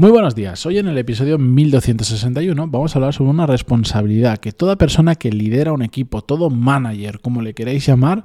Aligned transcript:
Muy 0.00 0.12
buenos 0.12 0.36
días. 0.36 0.64
Hoy 0.64 0.78
en 0.78 0.86
el 0.86 0.96
episodio 0.96 1.38
1261 1.38 2.68
vamos 2.68 2.94
a 2.94 2.98
hablar 3.00 3.12
sobre 3.12 3.30
una 3.30 3.48
responsabilidad 3.48 4.38
que 4.38 4.52
toda 4.52 4.78
persona 4.78 5.16
que 5.16 5.32
lidera 5.32 5.72
un 5.72 5.82
equipo, 5.82 6.22
todo 6.22 6.50
manager, 6.50 7.18
como 7.18 7.42
le 7.42 7.52
queráis 7.52 7.84
llamar, 7.84 8.24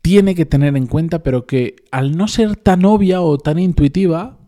tiene 0.00 0.34
que 0.34 0.46
tener 0.46 0.78
en 0.78 0.86
cuenta, 0.86 1.22
pero 1.22 1.44
que 1.44 1.76
al 1.90 2.16
no 2.16 2.26
ser 2.26 2.56
tan 2.56 2.86
obvia 2.86 3.20
o 3.20 3.36
tan 3.36 3.58
intuitiva, 3.58 4.38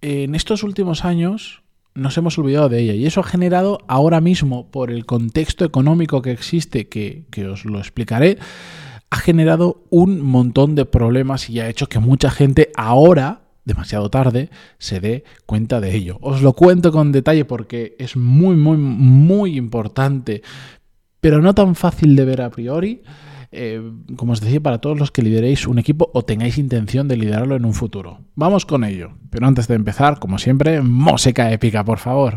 en 0.00 0.36
estos 0.36 0.62
últimos 0.62 1.04
años 1.04 1.64
nos 1.92 2.16
hemos 2.16 2.38
olvidado 2.38 2.68
de 2.68 2.78
ella. 2.78 2.94
Y 2.94 3.06
eso 3.06 3.18
ha 3.18 3.24
generado 3.24 3.80
ahora 3.88 4.20
mismo, 4.20 4.70
por 4.70 4.92
el 4.92 5.06
contexto 5.06 5.64
económico 5.64 6.22
que 6.22 6.30
existe, 6.30 6.88
que, 6.88 7.24
que 7.32 7.48
os 7.48 7.64
lo 7.64 7.80
explicaré, 7.80 8.38
ha 9.10 9.16
generado 9.16 9.82
un 9.90 10.20
montón 10.20 10.76
de 10.76 10.84
problemas 10.84 11.50
y 11.50 11.58
ha 11.58 11.68
hecho 11.68 11.88
que 11.88 11.98
mucha 11.98 12.30
gente 12.30 12.70
ahora 12.76 13.41
demasiado 13.64 14.10
tarde 14.10 14.50
se 14.78 15.00
dé 15.00 15.24
cuenta 15.46 15.80
de 15.80 15.94
ello. 15.94 16.18
Os 16.20 16.42
lo 16.42 16.52
cuento 16.52 16.92
con 16.92 17.12
detalle 17.12 17.44
porque 17.44 17.96
es 17.98 18.16
muy, 18.16 18.56
muy, 18.56 18.76
muy 18.76 19.56
importante, 19.56 20.42
pero 21.20 21.40
no 21.40 21.54
tan 21.54 21.74
fácil 21.74 22.16
de 22.16 22.24
ver 22.24 22.42
a 22.42 22.50
priori. 22.50 23.02
Eh, 23.54 23.82
como 24.16 24.32
os 24.32 24.40
decía, 24.40 24.60
para 24.60 24.78
todos 24.78 24.98
los 24.98 25.10
que 25.10 25.20
lideréis 25.20 25.66
un 25.66 25.78
equipo 25.78 26.10
o 26.14 26.24
tengáis 26.24 26.56
intención 26.56 27.06
de 27.06 27.18
liderarlo 27.18 27.54
en 27.54 27.66
un 27.66 27.74
futuro. 27.74 28.20
Vamos 28.34 28.64
con 28.64 28.82
ello. 28.82 29.12
Pero 29.28 29.46
antes 29.46 29.68
de 29.68 29.74
empezar, 29.74 30.18
como 30.18 30.38
siempre, 30.38 30.80
música 30.80 31.52
épica, 31.52 31.84
por 31.84 31.98
favor. 31.98 32.36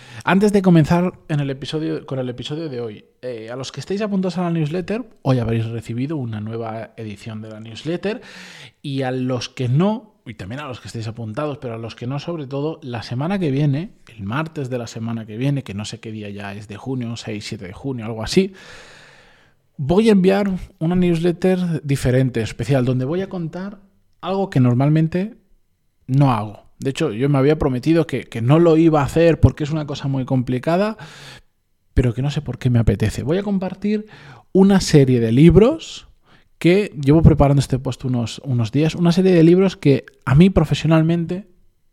Antes 0.23 0.53
de 0.53 0.61
comenzar 0.61 1.13
en 1.29 1.39
el 1.39 1.49
episodio, 1.49 2.05
con 2.05 2.19
el 2.19 2.29
episodio 2.29 2.69
de 2.69 2.79
hoy, 2.79 3.05
eh, 3.23 3.49
a 3.51 3.55
los 3.55 3.71
que 3.71 3.79
estéis 3.79 4.01
apuntados 4.01 4.37
a 4.37 4.43
la 4.43 4.51
newsletter, 4.51 5.03
hoy 5.23 5.39
habréis 5.39 5.65
recibido 5.65 6.15
una 6.15 6.39
nueva 6.39 6.91
edición 6.95 7.41
de 7.41 7.49
la 7.49 7.59
newsletter 7.59 8.21
y 8.83 9.01
a 9.01 9.09
los 9.09 9.49
que 9.49 9.67
no, 9.67 10.21
y 10.27 10.35
también 10.35 10.61
a 10.61 10.67
los 10.67 10.79
que 10.79 10.89
estéis 10.89 11.07
apuntados, 11.07 11.57
pero 11.57 11.73
a 11.73 11.77
los 11.79 11.95
que 11.95 12.05
no, 12.05 12.19
sobre 12.19 12.45
todo, 12.45 12.79
la 12.83 13.01
semana 13.01 13.39
que 13.39 13.49
viene, 13.49 13.93
el 14.15 14.21
martes 14.21 14.69
de 14.69 14.77
la 14.77 14.85
semana 14.85 15.25
que 15.25 15.37
viene, 15.37 15.63
que 15.63 15.73
no 15.73 15.85
sé 15.85 15.99
qué 15.99 16.11
día 16.11 16.29
ya 16.29 16.53
es 16.53 16.67
de 16.67 16.77
junio, 16.77 17.15
6, 17.15 17.43
7 17.43 17.65
de 17.65 17.73
junio, 17.73 18.05
algo 18.05 18.21
así, 18.21 18.53
voy 19.77 20.09
a 20.09 20.11
enviar 20.11 20.51
una 20.77 20.95
newsletter 20.95 21.81
diferente, 21.83 22.41
especial, 22.41 22.85
donde 22.85 23.05
voy 23.05 23.21
a 23.21 23.29
contar 23.29 23.79
algo 24.21 24.51
que 24.51 24.59
normalmente 24.59 25.37
no 26.05 26.31
hago. 26.31 26.70
De 26.81 26.89
hecho, 26.89 27.13
yo 27.13 27.29
me 27.29 27.37
había 27.37 27.59
prometido 27.59 28.07
que, 28.07 28.23
que 28.23 28.41
no 28.41 28.59
lo 28.59 28.75
iba 28.75 29.01
a 29.01 29.05
hacer 29.05 29.39
porque 29.39 29.63
es 29.63 29.69
una 29.69 29.85
cosa 29.85 30.07
muy 30.07 30.25
complicada, 30.25 30.97
pero 31.93 32.13
que 32.13 32.23
no 32.23 32.31
sé 32.31 32.41
por 32.41 32.57
qué 32.57 32.71
me 32.71 32.79
apetece. 32.79 33.21
Voy 33.21 33.37
a 33.37 33.43
compartir 33.43 34.07
una 34.51 34.81
serie 34.81 35.19
de 35.19 35.31
libros 35.31 36.07
que 36.57 36.91
llevo 36.99 37.21
preparando 37.21 37.59
este 37.59 37.77
post 37.77 38.03
unos, 38.05 38.41
unos 38.43 38.71
días, 38.71 38.95
una 38.95 39.11
serie 39.11 39.31
de 39.31 39.43
libros 39.43 39.77
que 39.77 40.05
a 40.25 40.33
mí 40.33 40.49
profesionalmente 40.49 41.50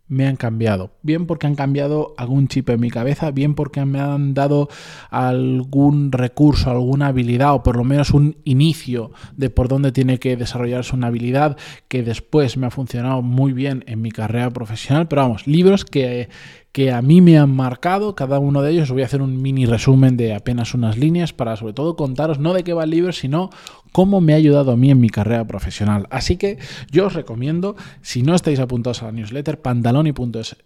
me 0.09 0.27
han 0.27 0.37
cambiado. 0.37 0.93
Bien 1.03 1.27
porque 1.27 1.47
han 1.47 1.55
cambiado 1.55 2.15
algún 2.17 2.49
chip 2.49 2.71
en 2.71 2.81
mi 2.81 2.91
cabeza, 2.91 3.31
bien 3.31 3.55
porque 3.55 3.85
me 3.85 4.01
han 4.01 4.35
dado 4.35 4.69
algún 5.11 6.13
recurso, 6.13 6.71
alguna 6.71 7.09
habilidad 7.09 7.55
o 7.55 7.63
por 7.63 7.77
lo 7.77 7.85
menos 7.85 8.11
un 8.11 8.37
inicio 8.45 9.13
de 9.37 9.51
por 9.51 9.69
dónde 9.69 9.93
tiene 9.93 10.19
que 10.19 10.37
desarrollarse 10.37 10.97
una 10.97 11.09
habilidad 11.09 11.57
que 11.89 12.03
después 12.03 12.57
me 12.57 12.67
ha 12.67 12.71
funcionado 12.71 13.23
muy 13.23 13.53
bien 13.53 13.85
en 13.87 14.01
mi 14.01 14.11
carrera 14.11 14.51
profesional. 14.51 15.09
Pero 15.09 15.23
vamos, 15.23 15.47
libros 15.47 15.85
que, 15.85 16.29
que 16.73 16.93
a 16.93 17.03
mí 17.03 17.21
me 17.21 17.39
han 17.39 17.55
marcado, 17.55 18.15
cada 18.15 18.39
uno 18.39 18.63
de 18.63 18.73
ellos. 18.73 18.85
Os 18.85 18.93
voy 18.93 19.03
a 19.03 19.07
hacer 19.07 19.23
un 19.23 19.43
mini 19.43 19.67
resumen 19.67 20.17
de 20.17 20.35
apenas 20.35 20.75
unas 20.75 20.97
líneas 20.97 21.33
para 21.33 21.57
sobre 21.57 21.75
todo 21.75 21.97
contaros 21.97 22.39
no 22.39 22.55
de 22.55 22.65
qué 22.65 22.73
va 22.73 22.85
el 22.85 22.91
libro, 22.91 23.13
sino 23.13 23.51
cómo 23.93 24.21
me 24.21 24.33
ha 24.33 24.37
ayudado 24.37 24.73
a 24.73 24.77
mí 24.77 24.91
en 24.91 25.01
mi 25.01 25.11
carrera 25.11 25.47
profesional. 25.47 26.07
Así 26.11 26.37
que 26.37 26.59
yo 26.91 27.07
os 27.07 27.15
recomiendo, 27.15 27.77
si 28.03 28.23
no 28.23 28.35
estáis 28.35 28.61
apuntados 28.61 29.03
a 29.03 29.07
la 29.07 29.13
newsletter, 29.13 29.61
pantaloni.es 29.61 30.57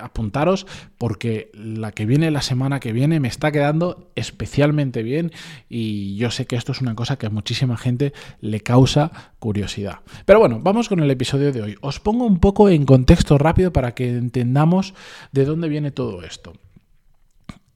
apuntaros 0.00 0.66
porque 0.98 1.50
la 1.54 1.92
que 1.92 2.06
viene 2.06 2.30
la 2.30 2.42
semana 2.42 2.80
que 2.80 2.92
viene 2.92 3.20
me 3.20 3.28
está 3.28 3.52
quedando 3.52 4.10
especialmente 4.14 5.02
bien 5.02 5.32
y 5.68 6.16
yo 6.16 6.30
sé 6.30 6.46
que 6.46 6.56
esto 6.56 6.72
es 6.72 6.80
una 6.80 6.94
cosa 6.94 7.16
que 7.16 7.26
a 7.26 7.30
muchísima 7.30 7.76
gente 7.76 8.12
le 8.40 8.60
causa 8.60 9.32
curiosidad. 9.38 10.00
Pero 10.24 10.40
bueno, 10.40 10.60
vamos 10.62 10.88
con 10.88 11.00
el 11.00 11.10
episodio 11.10 11.52
de 11.52 11.62
hoy. 11.62 11.76
Os 11.80 12.00
pongo 12.00 12.26
un 12.26 12.40
poco 12.40 12.68
en 12.68 12.84
contexto 12.84 13.38
rápido 13.38 13.72
para 13.72 13.94
que 13.94 14.08
entendamos 14.08 14.94
de 15.32 15.44
dónde 15.44 15.68
viene 15.68 15.90
todo 15.90 16.22
esto. 16.22 16.54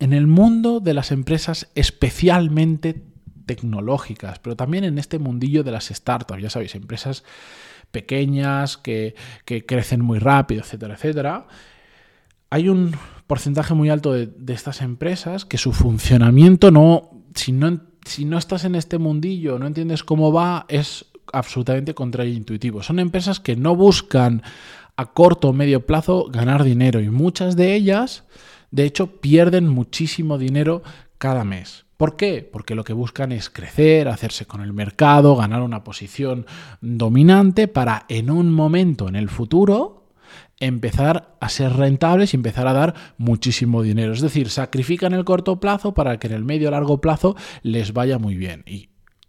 En 0.00 0.12
el 0.12 0.26
mundo 0.28 0.80
de 0.80 0.94
las 0.94 1.10
empresas 1.10 1.70
especialmente 1.74 3.02
tecnológicas, 3.48 4.38
pero 4.38 4.54
también 4.54 4.84
en 4.84 4.98
este 4.98 5.18
mundillo 5.18 5.64
de 5.64 5.72
las 5.72 5.86
startups, 5.86 6.40
ya 6.40 6.50
sabéis, 6.50 6.76
empresas 6.76 7.24
pequeñas 7.90 8.76
que, 8.76 9.16
que 9.44 9.66
crecen 9.66 10.04
muy 10.04 10.20
rápido, 10.20 10.60
etcétera, 10.60 10.94
etcétera 10.94 11.46
hay 12.50 12.68
un 12.68 12.92
porcentaje 13.26 13.74
muy 13.74 13.90
alto 13.90 14.12
de, 14.12 14.30
estas 14.52 14.80
empresas 14.80 15.44
que 15.44 15.58
su 15.58 15.72
funcionamiento 15.72 16.70
no 16.70 17.10
si, 17.34 17.52
no, 17.52 17.80
si 18.04 18.24
no 18.24 18.38
estás 18.38 18.64
en 18.64 18.74
este 18.74 18.98
mundillo, 18.98 19.58
no 19.58 19.66
entiendes 19.66 20.02
cómo 20.02 20.32
va, 20.32 20.64
es 20.68 21.06
absolutamente 21.32 21.94
contraintuitivo. 21.94 22.82
Son 22.82 22.98
empresas 22.98 23.38
que 23.38 23.54
no 23.54 23.76
buscan 23.76 24.42
a 24.96 25.12
corto 25.12 25.50
o 25.50 25.52
medio 25.52 25.84
plazo 25.86 26.26
ganar 26.30 26.64
dinero 26.64 27.00
y 27.00 27.10
muchas 27.10 27.54
de 27.54 27.74
ellas, 27.74 28.24
de 28.70 28.84
hecho, 28.84 29.20
pierden 29.20 29.68
muchísimo 29.68 30.38
dinero 30.38 30.82
cada 31.18 31.44
mes. 31.44 31.84
¿Por 31.98 32.14
qué? 32.14 32.48
Porque 32.50 32.76
lo 32.76 32.84
que 32.84 32.92
buscan 32.92 33.32
es 33.32 33.50
crecer, 33.50 34.06
hacerse 34.06 34.46
con 34.46 34.60
el 34.60 34.72
mercado, 34.72 35.34
ganar 35.34 35.62
una 35.62 35.82
posición 35.82 36.46
dominante 36.80 37.66
para 37.66 38.06
en 38.08 38.30
un 38.30 38.52
momento 38.52 39.08
en 39.08 39.16
el 39.16 39.28
futuro 39.28 40.06
empezar 40.60 41.36
a 41.40 41.48
ser 41.48 41.72
rentables 41.72 42.32
y 42.32 42.36
empezar 42.36 42.68
a 42.68 42.72
dar 42.72 42.94
muchísimo 43.18 43.82
dinero. 43.82 44.12
Es 44.12 44.20
decir, 44.20 44.48
sacrifican 44.48 45.12
el 45.12 45.24
corto 45.24 45.58
plazo 45.58 45.92
para 45.92 46.20
que 46.20 46.28
en 46.28 46.34
el 46.34 46.44
medio 46.44 46.70
largo 46.70 47.00
plazo 47.00 47.34
les 47.62 47.92
vaya 47.92 48.20
muy 48.20 48.36
bien. 48.36 48.62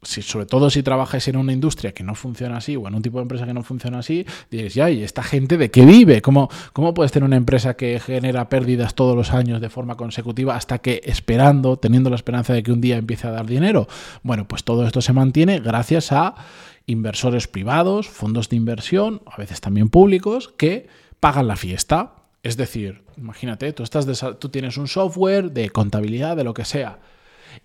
Sobre 0.02 0.46
todo 0.46 0.70
si 0.70 0.82
trabajáis 0.82 1.28
en 1.28 1.36
una 1.36 1.52
industria 1.52 1.94
que 1.94 2.04
no 2.04 2.16
funciona 2.16 2.58
así 2.58 2.76
o 2.76 2.88
en 2.88 2.96
un 2.96 3.02
tipo 3.02 3.18
de 3.18 3.24
empresa 3.24 3.46
que 3.46 3.54
no 3.54 3.64
funciona 3.64 4.00
así, 4.00 4.26
diréis, 4.50 4.74
ya, 4.74 4.90
¿y 4.90 5.04
esta 5.04 5.24
gente 5.24 5.58
de 5.58 5.70
qué 5.72 5.86
vive? 5.86 6.22
¿Cómo, 6.22 6.50
¿Cómo 6.74 6.94
puedes 6.94 7.12
tener 7.12 7.26
una 7.26 7.36
empresa 7.36 7.76
que 7.76 8.00
genera 8.00 8.48
pérdidas 8.50 8.96
todos 8.96 9.16
los 9.16 9.34
años 9.34 9.60
de 9.60 9.70
forma 9.70 9.96
consecutiva 9.96 10.56
hasta 10.56 10.80
que 10.80 11.02
esperando, 11.04 11.78
teniendo 11.78 12.10
la 12.10 12.16
esperanza 12.16 12.54
de 12.54 12.64
que 12.64 12.72
un 12.72 12.82
día 12.82 12.98
empiece 12.98 13.28
a 13.28 13.32
dar 13.32 13.46
dinero? 13.46 13.88
Bueno, 14.24 14.48
pues 14.48 14.64
todo 14.64 14.86
esto 14.86 15.02
se 15.02 15.14
mantiene 15.14 15.60
gracias 15.60 16.12
a 16.12 16.36
inversores 16.86 17.48
privados, 17.48 18.08
fondos 18.08 18.50
de 18.50 18.56
inversión, 18.56 19.22
a 19.26 19.38
veces 19.38 19.62
también 19.62 19.90
públicos, 19.90 20.54
que 20.58 20.88
pagan 21.20 21.48
la 21.48 21.56
fiesta. 21.56 22.16
Es 22.42 22.56
decir, 22.56 23.04
imagínate, 23.18 23.74
tú, 23.74 23.84
estás 23.84 24.08
tú 24.40 24.50
tienes 24.50 24.78
un 24.78 24.88
software 24.88 25.52
de 25.52 25.70
contabilidad, 25.70 26.38
de 26.38 26.46
lo 26.46 26.54
que 26.54 26.64
sea, 26.64 27.00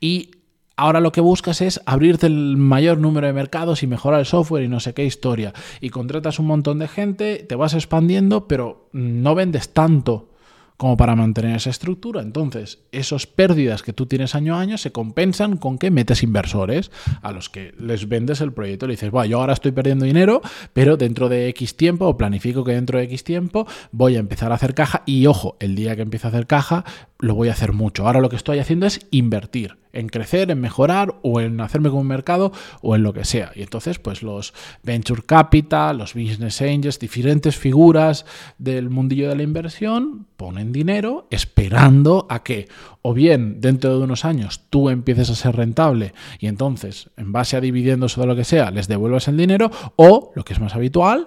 y 0.01 0.33
ahora 0.77 1.01
lo 1.01 1.12
que 1.12 1.21
buscas 1.21 1.61
es 1.61 1.81
abrirte 1.87 2.27
el 2.27 2.57
mayor 2.57 2.99
número 2.99 3.27
de 3.27 3.33
mercados 3.33 3.83
y 3.83 3.87
mejorar 3.87 4.21
el 4.21 4.27
software 4.27 4.65
y 4.65 4.69
no 4.69 4.81
sé 4.81 4.95
qué 4.95 5.05
historia. 5.05 5.53
Y 5.81 5.91
contratas 5.91 6.39
un 6.39 6.47
montón 6.47 6.79
de 6.79 6.89
gente, 6.89 7.45
te 7.49 7.55
vas 7.55 7.75
expandiendo, 7.75 8.49
pero 8.49 8.89
no 8.93 9.34
vendes 9.34 9.73
tanto 9.73 10.31
como 10.77 10.97
para 10.97 11.15
mantener 11.15 11.55
esa 11.57 11.71
estructura. 11.71 12.21
Entonces, 12.21 12.81
esas 12.91 13.27
pérdidas 13.27 13.83
que 13.83 13.93
tú 13.93 14.07
tienes 14.07 14.34
año 14.34 14.57
a 14.57 14.61
año 14.61 14.77
se 14.77 14.91
compensan 14.91 15.57
con 15.57 15.79
que 15.79 15.93
metes 15.93 16.23
inversores 16.23 16.91
a 17.22 17.31
los 17.31 17.48
que 17.48 17.72
les 17.78 18.09
vendes 18.09 18.41
el 18.41 18.53
proyecto. 18.53 18.87
Le 18.87 18.95
dices, 18.95 19.10
bueno, 19.10 19.27
yo 19.27 19.41
ahora 19.41 19.53
estoy 19.53 19.72
perdiendo 19.72 20.04
dinero, 20.04 20.43
pero 20.72 20.97
dentro 20.97 21.28
de 21.28 21.48
X 21.51 21.77
tiempo, 21.77 22.07
o 22.07 22.16
planifico 22.16 22.65
que 22.65 22.72
dentro 22.72 22.98
de 22.98 23.04
X 23.04 23.22
tiempo, 23.22 23.66
voy 23.93 24.16
a 24.16 24.21
empezar 24.21 24.51
a 24.51 24.57
hacer 24.57 24.75
caja 24.75 25.03
y 25.07 25.27
ojo, 25.27 25.57
el 25.60 25.77
día 25.77 25.95
que 25.95 26.03
empiece 26.03 26.27
a 26.27 26.31
hacer 26.31 26.47
caja, 26.48 26.84
lo 27.21 27.37
voy 27.37 27.48
a 27.48 27.53
hacer 27.53 27.72
mucho. 27.72 28.07
Ahora 28.07 28.21
lo 28.21 28.28
que 28.28 28.37
estoy 28.37 28.59
haciendo 28.59 28.87
es 28.87 29.07
invertir 29.10 29.84
en 29.95 30.09
crecer, 30.09 30.51
en 30.51 30.61
mejorar 30.61 31.15
o 31.23 31.41
en 31.41 31.61
hacerme 31.61 31.91
con 31.91 32.01
un 32.01 32.07
mercado 32.07 32.53
o 32.83 32.95
en 32.95 33.03
lo 33.03 33.13
que 33.13 33.25
sea. 33.25 33.53
Y 33.55 33.63
entonces, 33.63 33.99
pues 33.99 34.23
los 34.23 34.55
venture 34.83 35.23
capital, 35.23 35.99
los 35.99 36.15
business 36.15 36.61
angels, 36.63 36.99
diferentes 36.99 37.57
figuras 37.57 38.27
del 38.59 38.91
mundillo 38.91 39.29
de 39.29 39.37
la 39.37 39.43
inversión 39.43 40.27
ponen 40.37 40.73
dinero 40.73 41.27
esperando 41.31 42.27
a 42.29 42.43
que 42.43 42.69
o 43.03 43.15
bien 43.15 43.61
dentro 43.61 43.99
de 43.99 44.05
unos 44.05 44.25
años 44.25 44.63
tú 44.71 44.91
empieces 44.91 45.31
a 45.31 45.35
ser 45.35 45.57
rentable 45.57 46.15
y 46.39 46.47
entonces 46.47 47.11
en 47.17 47.33
base 47.33 47.57
a 47.57 47.61
dividendos 47.61 48.17
o 48.17 48.23
de 48.23 48.27
lo 48.27 48.37
que 48.37 48.45
sea 48.45 48.71
les 48.71 48.89
devuelvas 48.89 49.29
el 49.29 49.37
dinero 49.37 49.71
o, 49.97 50.33
lo 50.35 50.45
que 50.45 50.55
es 50.55 50.61
más 50.61 50.75
habitual, 50.75 51.27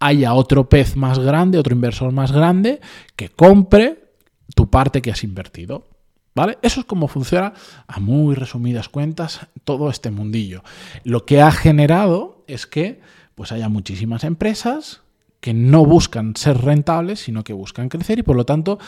haya 0.00 0.34
otro 0.34 0.68
pez 0.68 0.96
más 0.96 1.18
grande, 1.18 1.58
otro 1.58 1.74
inversor 1.74 2.12
más 2.12 2.32
grande 2.32 2.80
que 3.16 3.28
compre 3.28 4.14
tu 4.54 4.68
parte 4.68 5.00
que 5.00 5.10
has 5.10 5.24
invertido. 5.24 5.91
¿Vale? 6.34 6.58
Eso 6.62 6.80
es 6.80 6.86
como 6.86 7.08
funciona 7.08 7.52
a 7.86 8.00
muy 8.00 8.34
resumidas 8.34 8.88
cuentas 8.88 9.46
todo 9.64 9.90
este 9.90 10.10
mundillo. 10.10 10.62
Lo 11.04 11.26
que 11.26 11.42
ha 11.42 11.50
generado 11.50 12.44
es 12.46 12.66
que 12.66 13.00
pues 13.34 13.52
haya 13.52 13.68
muchísimas 13.68 14.24
empresas 14.24 15.02
que 15.40 15.52
no 15.52 15.84
buscan 15.84 16.36
ser 16.36 16.58
rentables, 16.58 17.20
sino 17.20 17.44
que 17.44 17.52
buscan 17.52 17.88
crecer 17.88 18.18
y 18.18 18.22
por 18.22 18.36
lo 18.36 18.46
tanto 18.46 18.78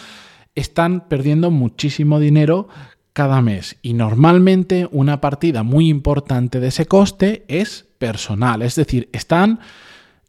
están 0.54 1.08
perdiendo 1.08 1.50
muchísimo 1.50 2.20
dinero 2.20 2.68
cada 3.12 3.42
mes. 3.42 3.76
Y 3.82 3.94
normalmente 3.94 4.88
una 4.90 5.20
partida 5.20 5.62
muy 5.62 5.88
importante 5.88 6.60
de 6.60 6.68
ese 6.68 6.86
coste 6.86 7.44
es 7.48 7.86
personal, 7.98 8.62
es 8.62 8.74
decir, 8.76 9.08
están 9.12 9.60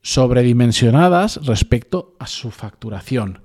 sobredimensionadas 0.02 1.46
respecto 1.46 2.16
a 2.20 2.28
su 2.28 2.52
facturación. 2.52 3.45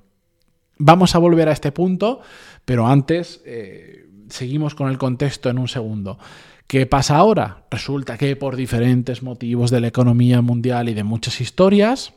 Vamos 0.82 1.14
a 1.14 1.18
volver 1.18 1.46
a 1.50 1.52
este 1.52 1.72
punto, 1.72 2.20
pero 2.64 2.86
antes 2.86 3.42
eh, 3.44 4.06
seguimos 4.30 4.74
con 4.74 4.88
el 4.88 4.96
contexto 4.96 5.50
en 5.50 5.58
un 5.58 5.68
segundo. 5.68 6.18
¿Qué 6.66 6.86
pasa 6.86 7.18
ahora? 7.18 7.66
Resulta 7.70 8.16
que 8.16 8.34
por 8.34 8.56
diferentes 8.56 9.22
motivos 9.22 9.70
de 9.70 9.80
la 9.80 9.88
economía 9.88 10.40
mundial 10.40 10.88
y 10.88 10.94
de 10.94 11.04
muchas 11.04 11.42
historias, 11.42 12.14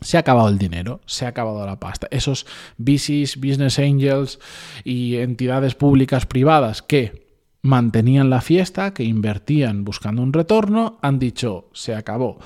se 0.00 0.16
ha 0.16 0.20
acabado 0.20 0.48
el 0.48 0.56
dinero, 0.56 1.02
se 1.04 1.26
ha 1.26 1.28
acabado 1.28 1.66
la 1.66 1.78
pasta. 1.78 2.08
Esos 2.10 2.46
VCs, 2.78 3.36
business 3.36 3.78
angels 3.78 4.38
y 4.82 5.16
entidades 5.16 5.74
públicas 5.74 6.24
privadas 6.24 6.80
que 6.80 7.26
mantenían 7.60 8.30
la 8.30 8.40
fiesta, 8.40 8.94
que 8.94 9.04
invertían 9.04 9.84
buscando 9.84 10.22
un 10.22 10.32
retorno, 10.32 10.98
han 11.02 11.18
dicho, 11.18 11.68
se 11.74 11.94
acabó. 11.94 12.38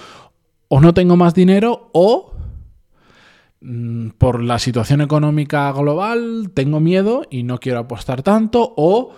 O 0.66 0.80
no 0.80 0.92
tengo 0.92 1.16
más 1.16 1.34
dinero 1.34 1.90
o 1.92 2.32
por 4.16 4.42
la 4.42 4.58
situación 4.58 5.02
económica 5.02 5.70
global 5.72 6.50
tengo 6.54 6.80
miedo 6.80 7.26
y 7.30 7.42
no 7.42 7.58
quiero 7.58 7.80
apostar 7.80 8.22
tanto 8.22 8.72
o 8.76 9.12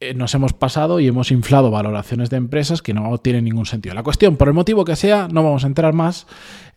eh, 0.00 0.14
nos 0.14 0.34
hemos 0.34 0.54
pasado 0.54 0.98
y 0.98 1.06
hemos 1.06 1.30
inflado 1.30 1.70
valoraciones 1.70 2.30
de 2.30 2.38
empresas 2.38 2.82
que 2.82 2.94
no 2.94 3.18
tienen 3.18 3.44
ningún 3.44 3.66
sentido. 3.66 3.94
La 3.94 4.02
cuestión, 4.02 4.36
por 4.36 4.48
el 4.48 4.54
motivo 4.54 4.84
que 4.84 4.96
sea, 4.96 5.28
no 5.30 5.44
vamos 5.44 5.62
a 5.64 5.66
entrar 5.66 5.92
más, 5.92 6.26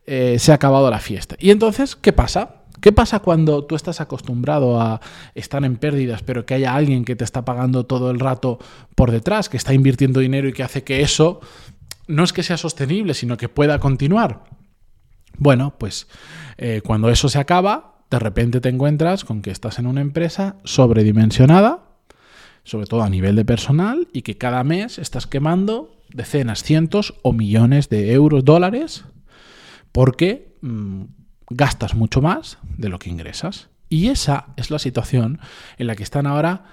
eh, 0.05 0.37
se 0.37 0.51
ha 0.51 0.55
acabado 0.55 0.91
la 0.91 0.99
fiesta. 0.99 1.35
Y 1.39 1.49
entonces, 1.49 1.95
¿qué 1.95 2.13
pasa? 2.13 2.63
¿Qué 2.81 2.91
pasa 2.91 3.19
cuando 3.19 3.63
tú 3.63 3.75
estás 3.75 4.01
acostumbrado 4.01 4.81
a 4.81 4.99
estar 5.35 5.63
en 5.63 5.77
pérdidas, 5.77 6.21
pero 6.21 6.45
que 6.45 6.55
haya 6.55 6.75
alguien 6.75 7.05
que 7.05 7.15
te 7.15 7.23
está 7.23 7.45
pagando 7.45 7.85
todo 7.85 8.11
el 8.11 8.19
rato 8.19 8.59
por 8.93 9.09
detrás, 9.09 9.47
que 9.47 9.55
está 9.55 9.73
invirtiendo 9.73 10.19
dinero 10.19 10.49
y 10.49 10.53
que 10.53 10.63
hace 10.63 10.83
que 10.83 11.01
eso 11.01 11.39
no 12.07 12.25
es 12.25 12.33
que 12.33 12.43
sea 12.43 12.57
sostenible, 12.57 13.13
sino 13.13 13.37
que 13.37 13.47
pueda 13.47 13.79
continuar? 13.79 14.43
Bueno, 15.37 15.73
pues 15.77 16.07
eh, 16.57 16.81
cuando 16.83 17.09
eso 17.09 17.29
se 17.29 17.39
acaba, 17.39 17.95
de 18.09 18.19
repente 18.19 18.61
te 18.61 18.69
encuentras 18.69 19.25
con 19.25 19.41
que 19.41 19.51
estás 19.51 19.79
en 19.79 19.87
una 19.87 20.01
empresa 20.01 20.57
sobredimensionada, 20.63 21.83
sobre 22.63 22.85
todo 22.85 23.03
a 23.03 23.09
nivel 23.09 23.35
de 23.35 23.45
personal, 23.45 24.07
y 24.13 24.21
que 24.21 24.37
cada 24.37 24.63
mes 24.63 24.99
estás 24.99 25.27
quemando 25.27 25.97
decenas, 26.13 26.63
cientos 26.63 27.15
o 27.23 27.33
millones 27.33 27.89
de 27.89 28.13
euros, 28.13 28.45
dólares, 28.45 29.05
porque 29.91 30.55
mm, 30.61 31.03
gastas 31.49 31.95
mucho 31.95 32.21
más 32.21 32.59
de 32.77 32.89
lo 32.89 32.99
que 32.99 33.09
ingresas. 33.09 33.69
Y 33.89 34.07
esa 34.07 34.47
es 34.57 34.71
la 34.71 34.79
situación 34.79 35.39
en 35.77 35.87
la 35.87 35.95
que 35.95 36.03
están 36.03 36.25
ahora 36.27 36.65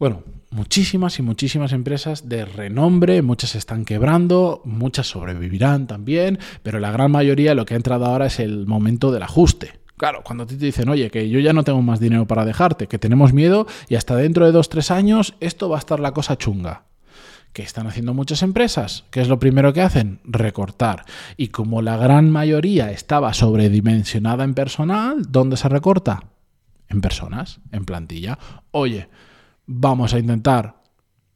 bueno, 0.00 0.24
muchísimas 0.50 1.18
y 1.18 1.22
muchísimas 1.22 1.72
empresas 1.74 2.26
de 2.26 2.46
renombre, 2.46 3.20
muchas 3.20 3.54
están 3.54 3.84
quebrando, 3.84 4.62
muchas 4.64 5.06
sobrevivirán 5.08 5.86
también, 5.86 6.38
pero 6.62 6.80
la 6.80 6.90
gran 6.90 7.10
mayoría 7.10 7.54
lo 7.54 7.66
que 7.66 7.74
ha 7.74 7.76
entrado 7.76 8.06
ahora 8.06 8.26
es 8.26 8.40
el 8.40 8.66
momento 8.66 9.12
del 9.12 9.22
ajuste. 9.22 9.78
Claro, 9.98 10.22
cuando 10.24 10.46
te 10.46 10.56
dicen, 10.56 10.88
oye, 10.88 11.10
que 11.10 11.28
yo 11.28 11.38
ya 11.38 11.52
no 11.52 11.64
tengo 11.64 11.82
más 11.82 12.00
dinero 12.00 12.26
para 12.26 12.46
dejarte, 12.46 12.86
que 12.86 12.98
tenemos 12.98 13.34
miedo 13.34 13.66
y 13.90 13.96
hasta 13.96 14.16
dentro 14.16 14.46
de 14.46 14.52
dos, 14.52 14.70
tres 14.70 14.90
años 14.90 15.34
esto 15.38 15.68
va 15.68 15.76
a 15.76 15.80
estar 15.80 16.00
la 16.00 16.12
cosa 16.12 16.38
chunga. 16.38 16.84
¿Qué 17.52 17.62
están 17.62 17.86
haciendo 17.86 18.14
muchas 18.14 18.42
empresas? 18.42 19.04
¿Qué 19.10 19.20
es 19.20 19.28
lo 19.28 19.38
primero 19.38 19.74
que 19.74 19.82
hacen? 19.82 20.20
Recortar. 20.24 21.04
Y 21.36 21.48
como 21.48 21.82
la 21.82 21.98
gran 21.98 22.30
mayoría 22.30 22.90
estaba 22.90 23.34
sobredimensionada 23.34 24.44
en 24.44 24.54
personal, 24.54 25.26
¿dónde 25.28 25.58
se 25.58 25.68
recorta? 25.68 26.24
En 26.88 27.02
personas, 27.02 27.60
en 27.70 27.84
plantilla. 27.84 28.38
Oye, 28.70 29.08
vamos 29.72 30.14
a 30.14 30.18
intentar 30.18 30.82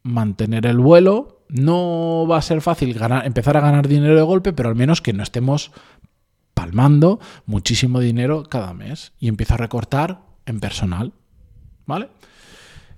mantener 0.03 0.67
el 0.67 0.79
vuelo. 0.79 1.45
No 1.49 2.27
va 2.29 2.39
a 2.39 2.43
ser 2.43 2.61
fácil 2.61 2.97
empezar 3.25 3.57
a 3.57 3.61
ganar 3.61 3.87
dinero 3.87 4.17
de 4.17 4.23
golpe, 4.23 4.53
pero 4.53 4.69
al 4.69 4.75
menos 4.75 5.01
que 5.01 5.13
no 5.13 5.23
estemos 5.23 5.71
palmando 6.53 7.21
muchísimo 7.47 8.01
dinero 8.01 8.43
cada 8.43 8.75
mes 8.75 9.13
y 9.21 9.29
empieza 9.29 9.55
a 9.55 9.59
recortar 9.59 10.23
en 10.47 10.59
personal. 10.59 11.13
¿Vale? 11.87 12.09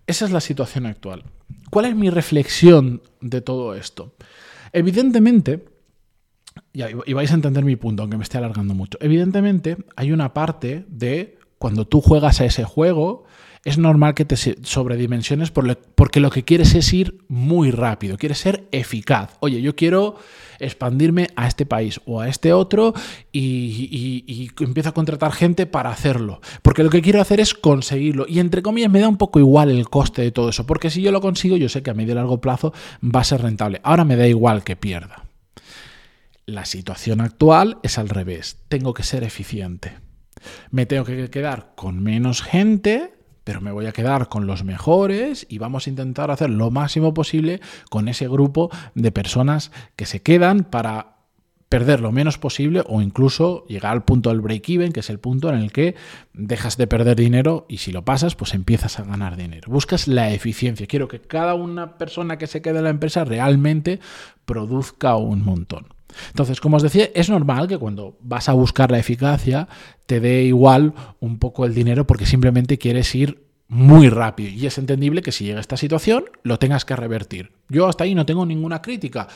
Esa 0.07 0.25
es 0.25 0.31
la 0.31 0.41
situación 0.41 0.87
actual. 0.87 1.25
¿Cuál 1.71 1.85
es 1.85 1.95
mi 1.95 2.09
reflexión 2.09 3.03
de 3.21 3.43
todo 3.43 3.75
esto? 3.75 4.15
Evidentemente, 4.73 5.67
y 6.73 7.13
vais 7.13 7.31
a 7.31 7.35
entender 7.35 7.65
mi 7.65 7.77
punto, 7.77 8.03
aunque 8.03 8.17
me 8.17 8.23
esté 8.23 8.39
alargando 8.39 8.73
mucho. 8.73 8.97
Evidentemente, 9.03 9.77
hay 9.97 10.13
una 10.13 10.33
parte 10.33 10.87
de 10.89 11.39
cuando 11.59 11.87
tú 11.87 12.01
juegas 12.01 12.41
a 12.41 12.47
ese 12.47 12.65
juego, 12.65 13.25
es 13.67 13.79
normal 13.79 14.15
que 14.15 14.25
te 14.25 14.37
sobredimensiones 14.37 15.51
porque 15.51 16.21
lo 16.21 16.31
que 16.31 16.45
quieres 16.45 16.77
es 16.77 16.93
ir 16.93 17.19
muy 17.27 17.73
rápido, 17.73 18.17
quieres 18.17 18.39
ser 18.39 18.69
eficaz. 18.71 19.37
Oye, 19.41 19.61
yo 19.61 19.75
quiero 19.75 20.15
expandirme 20.61 21.31
a 21.35 21.49
este 21.49 21.67
país 21.67 22.01
o 22.07 22.21
a 22.21 22.29
este 22.29 22.53
otro 22.53 22.95
y, 23.33 23.43
y, 24.29 24.53
empiezo 24.63 24.91
a 24.91 24.95
contratar 24.95 25.33
gente 25.33 25.67
para 25.67 25.91
hacerlo. 25.91 26.41
Porque 26.63 26.85
lo 26.85 26.91
que 26.91 27.03
quiero 27.03 27.21
hacer 27.21 27.41
es 27.41 27.55
conseguirlo. 27.55 28.27
Y 28.29 28.39
entre 28.39 28.63
comillas 28.63 28.93
me 28.93 29.01
da 29.01 29.09
un 29.09 29.17
poco 29.17 29.41
igual 29.41 29.73
el 29.73 29.89
coste 29.89 30.23
de 30.23 30.31
todo 30.31 30.51
eso. 30.51 30.65
Porque 30.65 30.89
si 30.89 31.03
yo 31.03 31.11
lo 31.11 31.21
consigo, 31.21 31.57
yo 31.57 31.69
sé 31.69 31.83
que 31.83 31.91
a 31.91 31.95
medio 31.95 32.13
y 32.13 32.15
largo 32.15 32.41
plazo 32.41 32.73
va 33.03 33.23
a 33.23 33.25
ser 33.25 33.43
rentable. 33.43 33.81
Ahora 33.83 34.05
me 34.05 34.15
da 34.15 34.29
igual 34.29 34.63
que 34.63 34.77
pierda. 34.77 35.25
La 36.47 36.67
situación 36.67 37.21
actual 37.21 37.79
es 37.83 37.99
al 37.99 38.11
revés. 38.11 38.59
Tengo 38.69 38.95
que 38.95 39.03
ser 39.03 39.25
eficiente. 39.25 39.95
Me 40.71 40.87
tengo 40.87 41.05
que 41.05 41.31
quedar 41.31 41.73
con 41.75 42.01
menos 42.01 42.43
gente 42.43 43.16
pero 43.47 43.61
me 43.61 43.71
voy 43.71 43.87
a 43.87 43.93
quedar 43.93 44.29
con 44.29 44.49
los 44.49 44.65
mejores 44.65 45.47
y 45.49 45.59
vamos 45.59 45.87
a 45.87 45.91
intentar 45.91 46.33
hacer 46.33 46.51
lo 46.51 46.73
máximo 46.73 47.15
posible 47.15 47.61
con 47.89 48.09
ese 48.09 48.27
grupo 48.27 48.71
de 48.97 49.13
personas 49.13 49.71
que 49.95 50.05
se 50.05 50.21
quedan 50.21 50.65
para 50.65 51.19
perder 51.69 52.01
lo 52.01 52.11
menos 52.11 52.39
posible 52.39 52.83
o 52.89 53.01
incluso 53.01 53.65
llegar 53.69 53.93
al 53.93 54.03
punto 54.03 54.31
del 54.31 54.41
break-even, 54.41 54.91
que 54.91 54.99
es 54.99 55.11
el 55.11 55.21
punto 55.21 55.49
en 55.49 55.61
el 55.61 55.71
que 55.71 55.95
dejas 56.33 56.77
de 56.77 56.89
perder 56.89 57.15
dinero 57.15 57.67
y 57.69 57.79
si 57.79 57.93
lo 57.93 58.05
pasas, 58.05 58.35
pues 58.35 58.53
empiezas 58.53 58.99
a 58.99 59.05
ganar 59.05 59.37
dinero. 59.37 59.71
Buscas 59.71 60.09
la 60.09 60.33
eficiencia. 60.33 60.89
Quiero 60.89 61.07
que 61.07 61.21
cada 61.21 61.55
una 61.55 61.99
persona 61.99 62.39
que 62.39 62.49
se 62.49 62.63
quede 62.63 62.79
en 62.79 62.85
la 62.85 62.91
empresa 62.91 63.25
realmente 63.25 64.01
produzca 64.45 65.15
un 65.15 65.45
montón. 65.45 65.96
Entonces, 66.29 66.61
como 66.61 66.77
os 66.77 66.83
decía, 66.83 67.11
es 67.15 67.29
normal 67.29 67.69
que 67.69 67.79
cuando 67.79 68.17
vas 68.21 68.49
a 68.49 68.53
buscar 68.53 68.91
la 68.91 68.99
eficacia 68.99 69.69
te 70.07 70.21
dé 70.21 70.43
igual 70.45 70.95
un 71.21 71.39
poco 71.39 71.65
el 71.65 71.75
dinero 71.75 72.07
porque 72.07 72.27
simplemente 72.27 72.79
quieres 72.79 73.15
ir 73.15 73.47
muy 73.69 74.09
rápido. 74.09 74.51
Y 74.51 74.67
es 74.67 74.79
entendible 74.79 75.23
que 75.23 75.33
si 75.33 75.45
llega 75.45 75.61
esta 75.61 75.77
situación 75.77 76.25
lo 76.43 76.59
tengas 76.59 76.85
que 76.85 76.95
revertir. 76.95 77.53
Yo 77.69 77.89
hasta 77.89 78.05
ahí 78.05 78.15
no 78.15 78.25
tengo 78.25 78.47
ninguna 78.47 78.81
crítica. 78.81 79.27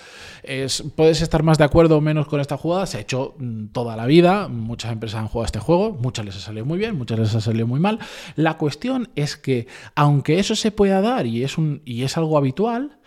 Es, 0.44 0.84
puedes 0.94 1.20
estar 1.20 1.42
más 1.42 1.58
de 1.58 1.64
acuerdo 1.64 1.96
o 1.96 2.00
menos 2.00 2.28
con 2.28 2.40
esta 2.40 2.56
jugada. 2.56 2.86
Se 2.86 2.98
ha 2.98 3.00
hecho 3.00 3.34
mm, 3.38 3.66
toda 3.68 3.96
la 3.96 4.06
vida. 4.06 4.46
Muchas 4.46 4.92
empresas 4.92 5.20
han 5.20 5.28
jugado 5.28 5.46
este 5.46 5.58
juego. 5.58 5.92
Muchas 6.00 6.24
les 6.24 6.36
ha 6.36 6.40
salido 6.40 6.64
muy 6.64 6.78
bien, 6.78 6.96
muchas 6.96 7.18
les 7.18 7.34
ha 7.34 7.40
salido 7.40 7.66
muy 7.66 7.80
mal. 7.80 7.98
La 8.36 8.56
cuestión 8.56 9.08
es 9.16 9.36
que, 9.36 9.66
aunque 9.96 10.38
eso 10.38 10.54
se 10.54 10.70
pueda 10.70 11.00
dar 11.00 11.26
y 11.26 11.42
es, 11.42 11.58
un, 11.58 11.82
y 11.84 12.04
es 12.04 12.16
algo 12.16 12.38
habitual, 12.38 12.98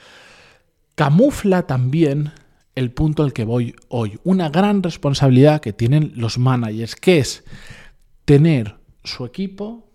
camufla 0.95 1.67
también 1.67 2.33
el 2.75 2.91
punto 2.91 3.23
al 3.23 3.33
que 3.33 3.45
voy 3.45 3.75
hoy. 3.89 4.19
Una 4.23 4.49
gran 4.49 4.83
responsabilidad 4.83 5.61
que 5.61 5.73
tienen 5.73 6.13
los 6.15 6.37
managers, 6.37 6.95
que 6.95 7.19
es 7.19 7.43
tener 8.25 8.75
su 9.03 9.25
equipo 9.25 9.89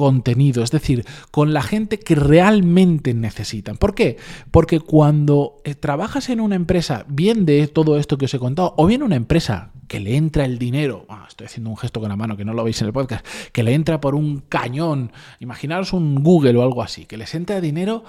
contenido, 0.00 0.62
es 0.62 0.70
decir, 0.70 1.04
con 1.30 1.52
la 1.52 1.60
gente 1.60 1.98
que 1.98 2.14
realmente 2.14 3.12
necesitan. 3.12 3.76
¿Por 3.76 3.94
qué? 3.94 4.16
Porque 4.50 4.80
cuando 4.80 5.60
eh, 5.64 5.74
trabajas 5.74 6.30
en 6.30 6.40
una 6.40 6.56
empresa, 6.56 7.04
bien 7.06 7.44
de 7.44 7.68
todo 7.68 7.98
esto 7.98 8.16
que 8.16 8.24
os 8.24 8.32
he 8.32 8.38
contado, 8.38 8.74
o 8.78 8.86
bien 8.86 9.02
una 9.02 9.16
empresa 9.16 9.72
que 9.88 10.00
le 10.00 10.16
entra 10.16 10.46
el 10.46 10.58
dinero, 10.58 11.04
ah, 11.10 11.26
estoy 11.28 11.48
haciendo 11.48 11.68
un 11.68 11.76
gesto 11.76 12.00
con 12.00 12.08
la 12.08 12.16
mano 12.16 12.34
que 12.34 12.46
no 12.46 12.54
lo 12.54 12.64
veis 12.64 12.80
en 12.80 12.86
el 12.86 12.94
podcast, 12.94 13.26
que 13.52 13.62
le 13.62 13.74
entra 13.74 14.00
por 14.00 14.14
un 14.14 14.40
cañón, 14.48 15.12
imaginaros 15.38 15.92
un 15.92 16.22
Google 16.22 16.56
o 16.56 16.62
algo 16.62 16.82
así, 16.82 17.04
que 17.04 17.18
les 17.18 17.34
entra 17.34 17.60
dinero 17.60 18.02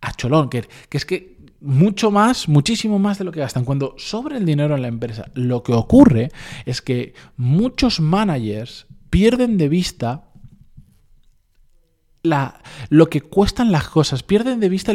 a 0.00 0.14
cholón, 0.14 0.48
que, 0.48 0.64
que 0.88 0.96
es 0.96 1.06
que 1.06 1.35
mucho 1.60 2.10
más, 2.10 2.48
muchísimo 2.48 2.98
más 2.98 3.18
de 3.18 3.24
lo 3.24 3.32
que 3.32 3.40
gastan. 3.40 3.64
Cuando 3.64 3.94
sobra 3.98 4.36
el 4.36 4.44
dinero 4.44 4.74
en 4.74 4.82
la 4.82 4.88
empresa, 4.88 5.30
lo 5.34 5.62
que 5.62 5.72
ocurre 5.72 6.30
es 6.64 6.82
que 6.82 7.14
muchos 7.36 8.00
managers 8.00 8.86
pierden 9.10 9.56
de 9.56 9.68
vista 9.68 10.24
la, 12.22 12.60
lo 12.88 13.08
que 13.08 13.20
cuestan 13.20 13.72
las 13.72 13.88
cosas, 13.88 14.22
pierden 14.22 14.60
de 14.60 14.68
vista 14.68 14.92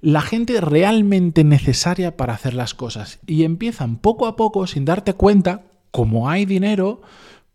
la 0.00 0.20
gente 0.20 0.60
realmente 0.60 1.44
necesaria 1.44 2.16
para 2.16 2.34
hacer 2.34 2.54
las 2.54 2.74
cosas 2.74 3.20
y 3.26 3.44
empiezan 3.44 3.96
poco 3.96 4.26
a 4.26 4.36
poco, 4.36 4.66
sin 4.66 4.84
darte 4.84 5.14
cuenta, 5.14 5.64
como 5.90 6.28
hay 6.28 6.44
dinero, 6.44 7.02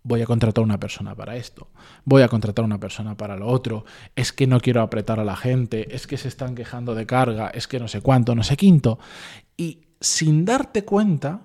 voy 0.04 0.22
a 0.22 0.26
contratar 0.26 0.64
una 0.64 0.80
persona 0.80 1.16
para 1.16 1.36
esto, 1.36 1.68
voy 2.06 2.22
a 2.22 2.28
contratar 2.28 2.66
una 2.66 2.80
persona 2.80 3.16
para 3.16 3.36
lo 3.36 3.48
otro, 3.48 3.86
es 4.16 4.32
que 4.32 4.48
no 4.48 4.60
quiero 4.60 4.82
apretar 4.82 5.20
a 5.20 5.26
la 5.26 5.36
gente, 5.36 5.96
es 5.96 6.08
que 6.08 6.18
se 6.18 6.28
están 6.28 6.56
quejando 6.56 6.96
de 6.96 7.06
carga, 7.06 7.50
es 7.50 7.68
que 7.68 7.80
no 7.80 7.88
sé 7.88 8.02
cuánto, 8.02 8.36
no 8.36 8.44
sé 8.44 8.58
quinto. 8.58 9.00
Y 9.58 9.82
sin 10.00 10.46
darte 10.46 10.86
cuenta, 10.86 11.42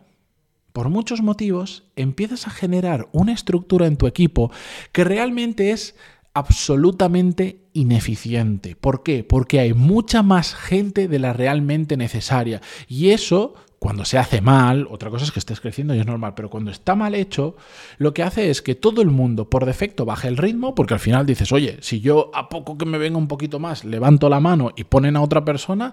por 0.73 0.88
muchos 0.88 1.23
motivos, 1.23 1.84
empiezas 1.96 2.46
a 2.46 2.50
generar 2.50 3.08
una 3.12 3.32
estructura 3.32 3.87
en 3.87 3.96
tu 3.96 4.06
equipo 4.06 4.50
que 4.92 5.04
realmente 5.04 5.70
es 5.70 5.94
absolutamente 6.34 7.61
ineficiente. 7.73 8.75
¿Por 8.75 9.02
qué? 9.04 9.23
Porque 9.23 9.61
hay 9.61 9.73
mucha 9.73 10.23
más 10.23 10.54
gente 10.54 11.06
de 11.06 11.18
la 11.20 11.32
realmente 11.32 11.96
necesaria. 11.96 12.61
Y 12.88 13.11
eso, 13.11 13.54
cuando 13.85 14.07
se 14.07 14.17
hace 14.17 14.41
mal, 14.41 14.88
otra 14.91 15.11
cosa 15.11 15.26
es 15.26 15.31
que 15.31 15.38
estés 15.38 15.61
creciendo 15.61 15.95
y 15.95 15.99
es 15.99 16.07
normal, 16.07 16.33
pero 16.35 16.49
cuando 16.49 16.71
está 16.71 16.95
mal 16.95 17.14
hecho, 17.14 17.55
lo 17.99 18.14
que 18.14 18.23
hace 18.23 18.49
es 18.49 18.62
que 18.62 18.75
todo 18.75 19.03
el 19.03 19.11
mundo 19.11 19.50
por 19.50 19.67
defecto 19.67 20.07
baje 20.07 20.26
el 20.26 20.38
ritmo, 20.38 20.75
porque 20.75 20.95
al 20.95 21.00
final 21.00 21.26
dices, 21.26 21.53
oye, 21.53 21.76
si 21.83 22.00
yo 22.00 22.31
a 22.33 22.49
poco 22.49 22.79
que 22.79 22.87
me 22.87 22.97
venga 22.97 23.19
un 23.19 23.29
poquito 23.29 23.59
más, 23.59 23.85
levanto 23.85 24.31
la 24.31 24.41
mano 24.41 24.71
y 24.75 24.85
ponen 24.85 25.17
a 25.17 25.21
otra 25.21 25.45
persona, 25.45 25.93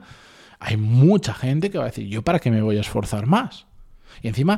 hay 0.62 0.78
mucha 0.78 1.34
gente 1.34 1.70
que 1.70 1.80
va 1.80 1.84
a 1.84 1.88
decir, 1.88 2.08
¿yo 2.08 2.22
para 2.22 2.40
qué 2.40 2.50
me 2.50 2.62
voy 2.62 2.78
a 2.78 2.80
esforzar 2.80 3.28
más? 3.28 3.66
Y 4.22 4.30
encima 4.30 4.58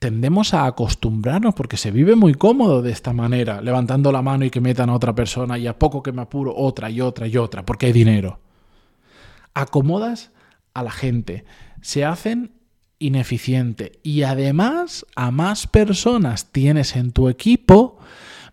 tendemos 0.00 0.54
a 0.54 0.66
acostumbrarnos 0.66 1.54
porque 1.54 1.76
se 1.76 1.92
vive 1.92 2.16
muy 2.16 2.34
cómodo 2.34 2.82
de 2.82 2.90
esta 2.90 3.12
manera, 3.12 3.60
levantando 3.60 4.10
la 4.10 4.22
mano 4.22 4.44
y 4.44 4.50
que 4.50 4.60
metan 4.60 4.90
a 4.90 4.96
otra 4.96 5.14
persona 5.14 5.56
y 5.56 5.68
a 5.68 5.78
poco 5.78 6.02
que 6.02 6.10
me 6.10 6.22
apuro 6.22 6.52
otra 6.56 6.90
y 6.90 7.00
otra 7.00 7.28
y 7.28 7.36
otra, 7.36 7.64
porque 7.64 7.86
hay 7.86 7.92
dinero. 7.92 8.40
Acomodas 9.54 10.32
a 10.74 10.82
la 10.82 10.90
gente, 10.90 11.44
se 11.80 12.04
hacen 12.04 12.52
ineficiente 12.98 13.92
y 14.02 14.22
además 14.22 15.06
a 15.14 15.30
más 15.30 15.66
personas 15.66 16.50
tienes 16.52 16.96
en 16.96 17.12
tu 17.12 17.28
equipo 17.28 17.98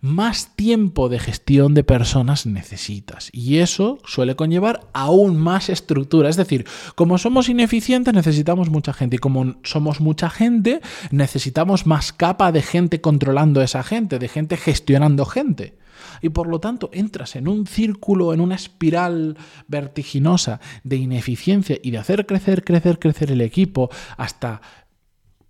más 0.06 0.56
tiempo 0.56 1.10
de 1.10 1.18
gestión 1.18 1.74
de 1.74 1.84
personas 1.84 2.46
necesitas. 2.46 3.30
Y 3.34 3.58
eso 3.58 3.98
suele 4.06 4.36
conllevar 4.36 4.82
aún 4.94 5.36
más 5.36 5.68
estructura. 5.70 6.30
Es 6.30 6.36
decir, 6.36 6.66
como 6.94 7.18
somos 7.18 7.50
ineficientes 7.50 8.14
necesitamos 8.14 8.70
mucha 8.70 8.94
gente 8.94 9.16
y 9.16 9.20
como 9.20 9.56
somos 9.64 10.02
mucha 10.02 10.30
gente 10.30 10.80
necesitamos 11.10 11.88
más 11.88 12.14
capa 12.14 12.52
de 12.52 12.62
gente 12.62 13.02
controlando 13.02 13.64
esa 13.64 13.82
gente, 13.82 14.20
de 14.20 14.28
gente 14.28 14.58
gestionando 14.58 15.26
gente. 15.26 15.76
Y 16.22 16.30
por 16.30 16.48
lo 16.48 16.60
tanto 16.60 16.90
entras 16.94 17.36
en 17.36 17.48
un 17.48 17.68
círculo, 17.68 18.34
en 18.34 18.42
una 18.42 18.56
espiral 18.56 19.38
vertiginosa 19.68 20.60
de 20.84 20.98
ineficiencia 20.98 21.78
y 21.82 21.92
de 21.92 21.98
hacer 21.98 22.26
crecer, 22.26 22.64
crecer, 22.64 23.00
crecer 23.00 23.32
el 23.32 23.42
equipo 23.42 23.90
hasta 24.18 24.62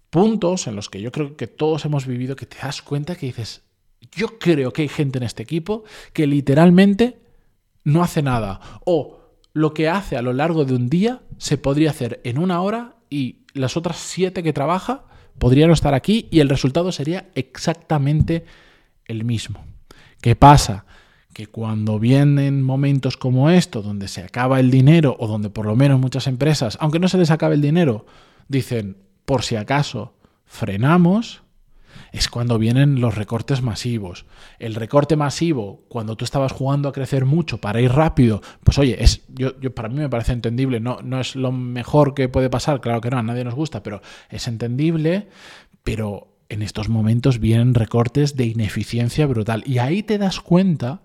puntos 0.09 0.67
en 0.67 0.75
los 0.75 0.89
que 0.89 1.01
yo 1.01 1.11
creo 1.11 1.35
que 1.35 1.47
todos 1.47 1.83
hemos 1.85 2.07
vivido 2.07 2.35
que 2.35 2.45
te 2.45 2.57
das 2.57 2.81
cuenta 2.81 3.15
que 3.15 3.25
dices, 3.25 3.63
yo 4.11 4.39
creo 4.39 4.71
que 4.71 4.83
hay 4.83 4.87
gente 4.87 5.17
en 5.17 5.23
este 5.23 5.43
equipo 5.43 5.83
que 6.13 6.27
literalmente 6.27 7.19
no 7.83 8.03
hace 8.03 8.21
nada. 8.21 8.59
O 8.85 9.19
lo 9.53 9.73
que 9.73 9.89
hace 9.89 10.17
a 10.17 10.21
lo 10.21 10.33
largo 10.33 10.65
de 10.65 10.73
un 10.73 10.89
día 10.89 11.21
se 11.37 11.57
podría 11.57 11.89
hacer 11.89 12.21
en 12.23 12.37
una 12.37 12.61
hora 12.61 12.95
y 13.09 13.45
las 13.53 13.77
otras 13.77 13.97
siete 13.97 14.43
que 14.43 14.53
trabaja 14.53 15.05
podrían 15.37 15.71
estar 15.71 15.93
aquí 15.93 16.27
y 16.31 16.39
el 16.39 16.49
resultado 16.49 16.91
sería 16.91 17.29
exactamente 17.35 18.45
el 19.05 19.23
mismo. 19.23 19.65
¿Qué 20.21 20.35
pasa? 20.35 20.85
Que 21.33 21.47
cuando 21.47 21.99
vienen 21.99 22.63
momentos 22.63 23.17
como 23.17 23.49
esto, 23.49 23.81
donde 23.81 24.07
se 24.07 24.23
acaba 24.23 24.59
el 24.59 24.71
dinero 24.71 25.15
o 25.19 25.27
donde 25.27 25.49
por 25.49 25.65
lo 25.65 25.75
menos 25.75 25.99
muchas 25.99 26.27
empresas, 26.27 26.77
aunque 26.79 26.99
no 26.99 27.07
se 27.07 27.17
les 27.17 27.31
acabe 27.31 27.55
el 27.55 27.61
dinero, 27.61 28.05
dicen, 28.47 28.97
por 29.25 29.43
si 29.43 29.55
acaso, 29.55 30.13
frenamos, 30.45 31.43
es 32.11 32.29
cuando 32.29 32.57
vienen 32.57 33.01
los 33.01 33.15
recortes 33.15 33.61
masivos. 33.61 34.25
El 34.59 34.75
recorte 34.75 35.15
masivo, 35.15 35.83
cuando 35.89 36.15
tú 36.15 36.23
estabas 36.23 36.51
jugando 36.51 36.89
a 36.89 36.93
crecer 36.93 37.25
mucho 37.25 37.59
para 37.59 37.81
ir 37.81 37.91
rápido, 37.91 38.41
pues 38.63 38.77
oye, 38.77 39.03
es, 39.03 39.23
yo, 39.27 39.59
yo, 39.59 39.73
para 39.73 39.89
mí 39.89 39.95
me 39.95 40.09
parece 40.09 40.31
entendible, 40.31 40.79
no, 40.79 40.99
no 41.03 41.19
es 41.19 41.35
lo 41.35 41.51
mejor 41.51 42.13
que 42.13 42.29
puede 42.29 42.49
pasar, 42.49 42.79
claro 42.79 43.01
que 43.01 43.09
no, 43.09 43.17
a 43.17 43.23
nadie 43.23 43.43
nos 43.43 43.55
gusta, 43.55 43.83
pero 43.83 44.01
es 44.29 44.47
entendible, 44.47 45.27
pero 45.83 46.34
en 46.49 46.61
estos 46.61 46.89
momentos 46.89 47.39
vienen 47.39 47.73
recortes 47.73 48.35
de 48.35 48.45
ineficiencia 48.45 49.25
brutal. 49.25 49.63
Y 49.65 49.79
ahí 49.79 50.03
te 50.03 50.17
das 50.17 50.39
cuenta 50.39 51.01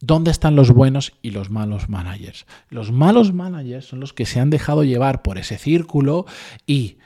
dónde 0.00 0.30
están 0.30 0.56
los 0.56 0.70
buenos 0.70 1.12
y 1.22 1.30
los 1.30 1.50
malos 1.50 1.88
managers. 1.88 2.46
Los 2.68 2.92
malos 2.92 3.32
managers 3.32 3.86
son 3.86 4.00
los 4.00 4.12
que 4.12 4.26
se 4.26 4.40
han 4.40 4.50
dejado 4.50 4.84
llevar 4.84 5.22
por 5.22 5.38
ese 5.38 5.58
círculo 5.58 6.26
y 6.66 6.98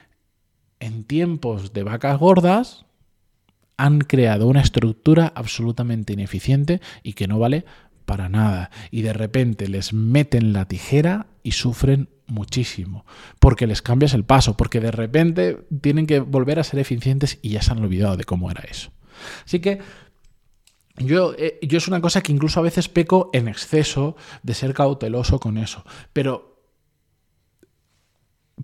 en 0.81 1.05
tiempos 1.05 1.73
de 1.73 1.83
vacas 1.83 2.19
gordas 2.19 2.87
han 3.77 4.01
creado 4.01 4.47
una 4.47 4.61
estructura 4.61 5.33
absolutamente 5.35 6.13
ineficiente 6.13 6.81
y 7.03 7.15
que 7.15 7.29
no 7.29 7.39
vale 7.39 7.65
para 8.11 8.29
nada. 8.29 8.73
Y 8.91 9.03
de 9.03 9.13
repente 9.13 9.69
les 9.69 9.93
meten 9.93 10.53
la 10.53 10.67
tijera 10.67 11.29
y 11.45 11.53
sufren 11.53 12.09
muchísimo, 12.27 13.07
porque 13.39 13.69
les 13.69 13.83
cambias 13.83 14.15
el 14.15 14.25
paso, 14.25 14.57
porque 14.57 14.81
de 14.81 14.91
repente 14.91 15.59
tienen 15.81 16.09
que 16.09 16.19
volver 16.19 16.59
a 16.59 16.65
ser 16.65 16.81
eficientes 16.81 17.39
y 17.41 17.51
ya 17.51 17.63
se 17.63 17.71
han 17.71 17.79
olvidado 17.79 18.17
de 18.17 18.25
cómo 18.25 18.51
era 18.51 18.63
eso. 18.69 18.91
Así 19.45 19.61
que 19.61 19.79
yo, 20.97 21.35
eh, 21.39 21.61
yo 21.63 21.79
es 21.79 21.87
una 21.87 22.01
cosa 22.01 22.21
que 22.21 22.33
incluso 22.33 22.59
a 22.59 22.65
veces 22.65 22.89
peco 22.89 23.31
en 23.33 23.47
exceso 23.47 24.17
de 24.43 24.55
ser 24.55 24.75
cauteloso 24.75 25.39
con 25.39 25.57
eso, 25.57 25.85
pero 26.13 26.59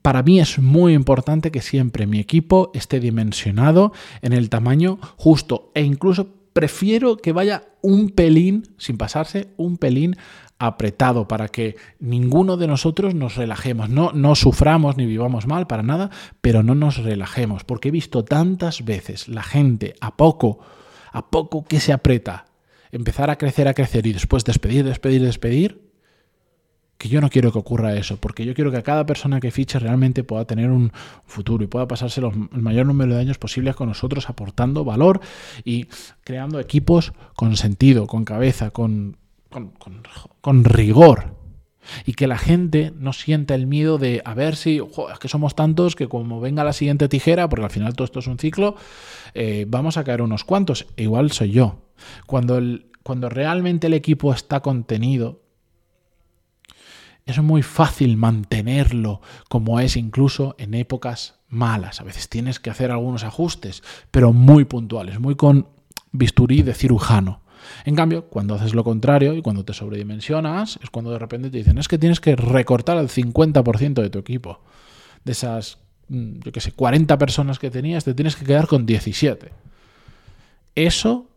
para 0.03 0.25
mí 0.25 0.41
es 0.41 0.59
muy 0.59 0.93
importante 0.93 1.53
que 1.53 1.62
siempre 1.62 2.09
mi 2.09 2.19
equipo 2.19 2.73
esté 2.75 2.99
dimensionado 2.99 3.93
en 4.23 4.33
el 4.33 4.50
tamaño 4.50 4.99
justo 5.17 5.71
e 5.76 5.83
incluso 5.83 6.35
prefiero 6.56 7.18
que 7.18 7.32
vaya 7.32 7.64
un 7.82 8.08
pelín, 8.08 8.62
sin 8.78 8.96
pasarse, 8.96 9.48
un 9.58 9.76
pelín 9.76 10.16
apretado 10.58 11.28
para 11.28 11.48
que 11.48 11.76
ninguno 12.00 12.56
de 12.56 12.66
nosotros 12.66 13.14
nos 13.14 13.36
relajemos, 13.36 13.90
no, 13.90 14.34
suframos 14.34 14.96
ni 14.96 15.04
vivamos 15.04 15.46
mal 15.46 15.66
para 15.66 15.82
nada, 15.82 16.08
pero 16.40 16.62
no 16.62 16.75
nos 16.75 16.96
relajemos, 16.96 17.64
porque 17.64 17.88
he 17.88 17.90
visto 17.90 18.25
tantas 18.25 18.86
veces 18.86 19.28
la 19.28 19.42
gente 19.42 19.96
a 20.00 20.16
poco, 20.16 20.60
a 21.12 21.28
poco 21.28 21.62
que 21.62 21.78
se 21.78 21.92
aprieta, 21.92 22.46
empezar 22.90 23.28
a 23.28 23.36
crecer, 23.36 23.68
a 23.68 23.75
crecer 23.75 24.06
y 24.06 24.14
después 24.14 24.42
despedir, 24.46 24.82
despedir, 24.82 25.20
despedir, 25.20 25.86
que 26.99 27.09
yo 27.09 27.21
no 27.21 27.29
quiero 27.29 27.53
que 27.53 27.59
ocurra 27.59 27.95
eso, 27.95 28.17
porque 28.17 28.45
yo 28.45 28.55
quiero 28.55 28.73
que 28.73 28.83
cada 28.83 29.05
persona 29.05 29.41
que 29.41 29.50
fiche 29.50 29.79
realmente 29.79 30.25
pueda 30.25 30.47
tener 30.47 30.71
un 30.71 30.93
futuro 31.26 31.62
y 31.62 31.67
pueda 31.67 31.87
pasarse 31.87 32.21
el 32.21 32.33
mayor 32.62 32.87
número 32.87 33.15
de 33.15 33.21
años 33.21 33.38
posibles 33.38 33.76
con 33.76 33.88
nosotros, 33.88 34.31
aportando 34.31 34.85
valor 34.85 35.21
y 35.65 35.87
creando 36.25 36.59
equipos 36.59 37.12
con 37.35 37.57
sentido, 37.57 38.07
con 38.07 38.25
cabeza, 38.25 38.71
con, 38.71 39.19
con, 40.41 40.65
rigor. 40.65 41.35
Y 42.05 42.15
que 42.15 42.26
la 42.26 42.38
gente 42.38 42.93
no 42.99 43.12
sienta 43.12 43.55
el 43.55 43.69
miedo 43.69 43.99
de 43.99 44.21
a 44.25 44.35
ver 44.35 44.57
si, 44.57 44.79
es 44.79 45.19
que 45.21 45.29
somos 45.29 45.55
tantos 45.55 45.95
que 45.95 46.09
como 46.09 46.41
venga 46.41 46.65
la 46.65 46.73
siguiente 46.73 47.09
tijera, 47.09 47.49
porque 47.49 47.67
al 47.67 47.71
final 47.71 47.95
todo 47.95 48.07
esto 48.07 48.19
es 48.19 48.26
un 48.26 48.38
ciclo, 48.38 48.75
eh, 49.35 49.67
vamos 49.69 49.97
a 49.97 50.03
caer 50.03 50.23
unos 50.23 50.43
cuantos. 50.43 50.87
Igual 50.97 51.31
soy 51.31 51.53
yo. 51.53 51.79
Cuando, 52.26 52.59
el, 52.59 52.87
cuando 53.05 53.29
realmente 53.29 53.87
el 53.87 53.95
equipo 53.95 54.33
está 54.33 54.61
contenido, 54.61 55.46
es 57.26 57.42
muy 57.42 57.62
fácil 57.62 58.16
mantenerlo 58.16 59.21
como 59.49 59.80
es 59.80 59.97
incluso 59.97 60.54
en 60.59 60.75
épocas 60.75 61.35
malas. 61.49 62.00
A 62.00 62.04
veces 62.04 62.28
tienes 62.28 62.61
que 62.61 62.71
hacer 62.71 62.92
algunos 62.92 63.25
ajustes, 63.25 63.83
pero 64.11 64.33
muy 64.33 64.64
puntuales, 64.64 65.18
muy 65.18 65.35
con 65.35 65.68
bisturí 66.12 66.62
de 66.62 66.73
cirujano. 66.73 67.40
En 67.85 67.97
cambio, 67.97 68.26
cuando 68.28 68.54
haces 68.54 68.75
lo 68.75 68.85
contrario 68.85 69.35
y 69.35 69.42
cuando 69.42 69.64
te 69.64 69.73
sobredimensionas, 69.73 70.78
es 70.83 70.90
cuando 70.90 71.11
de 71.11 71.18
repente 71.18 71.50
te 71.50 71.59
dicen, 71.59 71.78
es 71.78 71.88
que 71.88 71.99
tienes 71.99 72.21
que 72.21 72.37
recortar 72.37 72.97
al 72.97 73.09
50% 73.09 74.02
de 74.02 74.11
tu 74.11 74.21
equipo. 74.21 74.61
De 75.25 75.33
esas, 75.33 75.78
mm, 76.09 76.40
yo 76.45 76.52
qué 76.52 76.61
sé, 76.61 76.73
40 76.73 77.18
personas 77.18 77.59
que 77.59 77.71
tenías, 77.71 78.04
te 78.04 78.14
tienes 78.14 78.37
que 78.37 78.45
quedar 78.45 78.68
con 78.68 78.87
17. 78.87 79.50
Eso, 80.76 81.28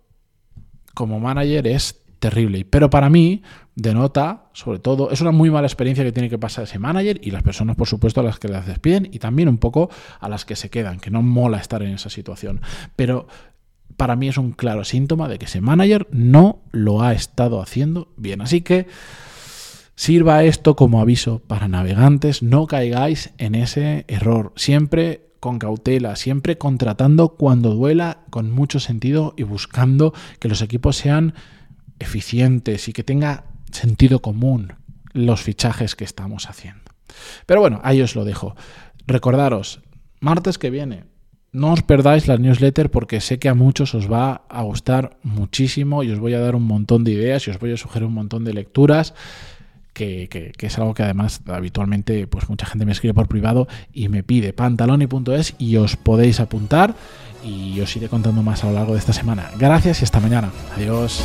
como 0.94 1.20
manager, 1.20 1.66
es 1.66 1.99
terrible. 2.20 2.66
Pero 2.66 2.90
para 2.90 3.10
mí 3.10 3.42
denota, 3.76 4.50
sobre 4.54 4.80
todo, 4.80 5.12
es 5.12 5.22
una 5.22 5.32
muy 5.32 5.50
mala 5.50 5.68
experiencia 5.68 6.04
que 6.04 6.12
tiene 6.12 6.30
que 6.30 6.38
pasar 6.38 6.66
ese 6.66 6.80
manager 6.80 7.20
y 7.24 7.32
las 7.32 7.44
personas, 7.44 7.76
por 7.76 7.88
supuesto, 7.88 8.20
a 8.20 8.24
las 8.24 8.40
que 8.40 8.50
las 8.50 8.68
despiden 8.68 9.10
y 9.12 9.20
también 9.20 9.50
un 9.50 9.58
poco 9.58 9.90
a 10.20 10.30
las 10.30 10.46
que 10.46 10.56
se 10.56 10.70
quedan, 10.70 11.00
que 11.00 11.12
no 11.12 11.22
mola 11.22 11.58
estar 11.58 11.82
en 11.82 11.92
esa 11.92 12.10
situación. 12.10 12.62
Pero 12.96 13.28
para 13.98 14.16
mí 14.16 14.28
es 14.28 14.38
un 14.38 14.52
claro 14.52 14.84
síntoma 14.84 15.28
de 15.28 15.40
que 15.40 15.46
ese 15.46 15.62
manager 15.62 16.08
no 16.12 16.62
lo 16.72 17.02
ha 17.02 17.14
estado 17.14 17.62
haciendo 17.62 18.14
bien. 18.18 18.42
Así 18.42 18.62
que 18.62 18.88
sirva 19.96 20.44
esto 20.44 20.76
como 20.76 21.02
aviso 21.02 21.40
para 21.40 21.68
navegantes, 21.68 22.44
no 22.44 22.68
caigáis 22.68 23.34
en 23.38 23.56
ese 23.56 24.06
error. 24.08 24.54
Siempre 24.56 25.30
con 25.40 25.60
cautela, 25.60 26.16
siempre 26.16 26.58
contratando 26.58 27.30
cuando 27.30 27.74
duela, 27.74 28.20
con 28.30 28.52
mucho 28.52 28.80
sentido 28.80 29.34
y 29.38 29.44
buscando 29.44 30.14
que 30.40 30.50
los 30.50 30.62
equipos 30.62 30.98
sean 30.98 31.34
eficientes 32.00 32.88
y 32.88 32.94
que 32.94 33.04
tenga 33.04 33.46
sentido 33.72 34.22
común 34.22 34.74
los 35.14 35.42
fichajes 35.42 35.96
que 35.96 36.04
estamos 36.04 36.50
haciendo. 36.50 36.92
Pero 37.46 37.62
bueno, 37.62 37.80
ahí 37.84 38.02
os 38.02 38.16
lo 38.16 38.26
dejo. 38.26 38.56
Recordaros, 39.08 39.82
martes 40.20 40.58
que 40.58 40.70
viene, 40.70 41.04
no 41.52 41.74
os 41.74 41.82
perdáis 41.82 42.28
la 42.28 42.38
newsletter 42.38 42.92
porque 42.92 43.22
sé 43.22 43.40
que 43.40 43.50
a 43.50 43.56
muchos 43.56 43.96
os 43.96 44.12
va 44.12 44.44
a 44.50 44.62
gustar 44.62 45.18
muchísimo 45.24 46.04
y 46.04 46.12
os 46.12 46.20
voy 46.20 46.34
a 46.36 46.40
dar 46.40 46.56
un 46.56 46.64
montón 46.64 47.04
de 47.04 47.12
ideas 47.12 47.48
y 47.48 47.52
os 47.52 47.60
voy 47.60 47.74
a 47.74 47.78
sugerir 47.78 48.08
un 48.08 48.14
montón 48.14 48.44
de 48.44 48.54
lecturas. 48.54 49.14
Que, 49.94 50.30
que, 50.30 50.66
es 50.66 50.78
algo 50.78 50.94
que 50.94 51.04
además 51.04 51.42
habitualmente 51.48 52.26
pues 52.26 52.48
mucha 52.48 52.66
gente 52.66 52.86
me 52.86 52.94
escribe 52.94 53.14
por 53.14 53.28
privado 53.28 53.68
y 53.92 54.08
me 54.08 54.24
pide 54.24 54.54
pantaloni.es 54.54 55.56
y 55.58 55.76
os 55.76 55.98
podéis 55.98 56.40
apuntar 56.40 56.96
y 57.44 57.82
os 57.82 57.94
iré 57.98 58.08
contando 58.08 58.42
más 58.42 58.64
a 58.64 58.68
lo 58.68 58.74
largo 58.74 58.94
de 58.94 59.00
esta 59.00 59.12
semana. 59.12 59.50
Gracias 59.58 60.00
y 60.00 60.06
hasta 60.06 60.22
mañana. 60.22 60.52
Adiós. 60.78 61.22